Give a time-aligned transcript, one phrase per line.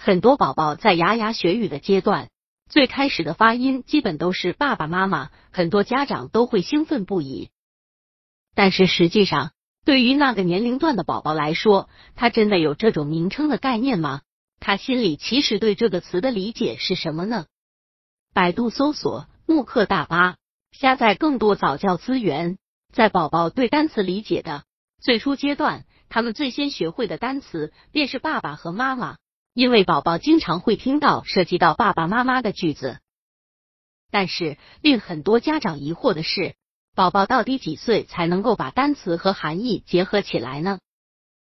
[0.00, 2.30] 很多宝宝在牙牙学语的阶段，
[2.70, 7.50] 最开始的发音基本都是爸爸妈妈，很多家长都会兴奋不已。
[8.54, 9.50] 但是实际上，
[9.84, 14.22] 对于那个年龄段的宝宝来说，他真的有这种名称的概念吗？
[14.60, 17.46] 他心里其实对这个词的理解是什么呢？
[18.32, 20.36] 百度搜索慕课大巴，
[20.70, 22.56] 下载更多早教资源。
[22.92, 24.62] 在宝宝对单词理解的
[25.00, 29.16] 最初阶段，他们最先学会的单词便是爸爸和妈妈，
[29.52, 32.98] 因为宝宝经常会听到涉及到爸爸妈妈的句子。
[34.10, 36.54] 但是令很多家长疑惑的是，
[36.94, 40.80] 宝宝到底几岁才能够把单词和含义结合起来呢？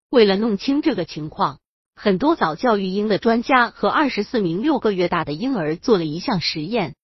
[0.10, 1.60] 为了弄清这个情况。
[1.94, 6.96] 很多早教育婴的专家和二十四名六个月大的婴儿做了一项实验，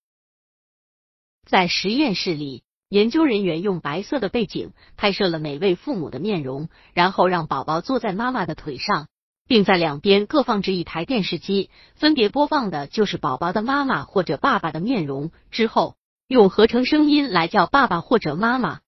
[1.45, 9.08] 在实验室里，研究人员用白色的背景拍摄了每位父母的面容，然后让宝宝坐在妈妈的腿上，
[9.48, 15.31] 并在两边各放置一台电视机，分别播放的就是宝宝的妈妈或者爸爸的面容。
[15.50, 15.95] 之后
[16.28, 18.81] 用合成声音来叫爸爸或者妈妈。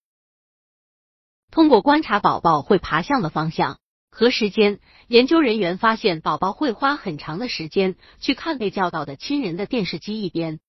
[1.52, 3.80] 通过观察宝宝会爬向的方向。
[4.12, 10.60] 和时间，研究人员发现，宝宝会花很长的时间去看被叫到的亲人的电视机一边。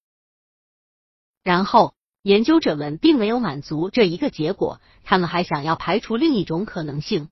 [1.42, 7.30] 然后，研究者们并没有满足这一个结果，他们还想要排除另一种可能性，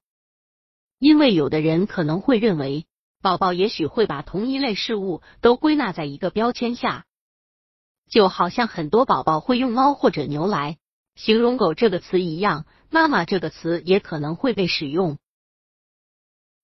[0.98, 2.86] 因为有的人可能会认为，
[3.22, 7.04] 宝宝也许会把同一类事物都归纳在一个标签下，
[8.08, 10.78] 就好像很多宝宝会用猫或者牛来
[11.14, 15.18] 形容狗这个词一样，妈妈这个词也可能会被使用。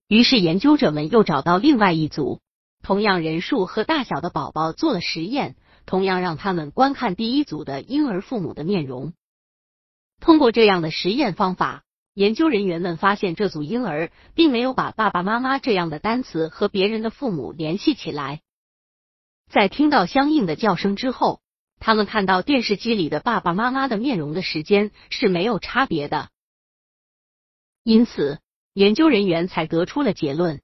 [0.09, 2.41] 于是，研究者们又找到另外一组
[2.83, 9.13] 同样人数和大小的宝宝做了实验，同样让他们观看第一组的婴儿父母的面容。
[10.21, 11.85] 通过这样的实验方法，
[12.15, 18.41] 研究人员们发现这组婴儿并没有把爸爸妈妈这样的单词和别人的父母联系起来。
[19.51, 21.41] 在听到相应的叫声之后，
[21.79, 26.31] 他们看到电视机里的爸爸妈妈的面容的时间是没有差别的。
[27.83, 28.39] 因此。
[28.77, 30.61] 研究人员才得出了结论：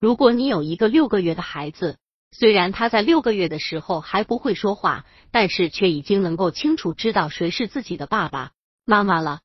[0.00, 1.98] 如果你有一个六个月的孩子，
[2.30, 8.52] 虽然他在六个月的时候还不会说话，但是却已经能够清楚知道谁是自己的爸爸
[8.86, 9.40] 妈妈了。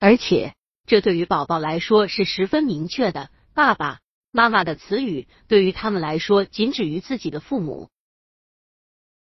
[0.00, 0.54] 而且，
[0.86, 3.30] 这对于宝宝来说是十分明确的。
[3.54, 3.98] 爸爸
[4.30, 7.90] 妈妈的词语对于他们来说仅止于自己的父母。